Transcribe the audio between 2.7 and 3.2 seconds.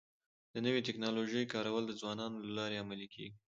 عملي